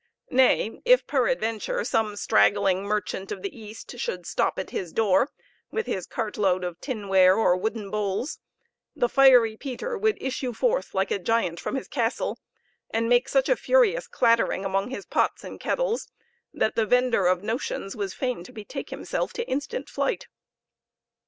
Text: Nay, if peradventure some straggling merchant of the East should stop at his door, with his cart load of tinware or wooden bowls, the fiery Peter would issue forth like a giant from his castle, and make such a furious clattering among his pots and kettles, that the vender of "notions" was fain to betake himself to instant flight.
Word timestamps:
Nay, 0.31 0.81
if 0.83 1.05
peradventure 1.05 1.83
some 1.83 2.15
straggling 2.15 2.85
merchant 2.85 3.31
of 3.31 3.43
the 3.43 3.55
East 3.55 3.99
should 3.99 4.25
stop 4.25 4.57
at 4.57 4.71
his 4.71 4.91
door, 4.91 5.29
with 5.69 5.85
his 5.85 6.07
cart 6.07 6.39
load 6.39 6.63
of 6.63 6.81
tinware 6.81 7.35
or 7.37 7.55
wooden 7.55 7.91
bowls, 7.91 8.39
the 8.95 9.07
fiery 9.07 9.55
Peter 9.55 9.95
would 9.99 10.17
issue 10.19 10.53
forth 10.53 10.95
like 10.95 11.11
a 11.11 11.19
giant 11.19 11.59
from 11.59 11.75
his 11.75 11.87
castle, 11.87 12.39
and 12.89 13.09
make 13.09 13.29
such 13.29 13.47
a 13.47 13.55
furious 13.55 14.07
clattering 14.07 14.65
among 14.65 14.89
his 14.89 15.05
pots 15.05 15.43
and 15.43 15.59
kettles, 15.59 16.07
that 16.51 16.73
the 16.75 16.87
vender 16.87 17.27
of 17.27 17.43
"notions" 17.43 17.95
was 17.95 18.15
fain 18.15 18.43
to 18.43 18.51
betake 18.51 18.89
himself 18.89 19.33
to 19.33 19.47
instant 19.47 19.87
flight. 19.87 20.25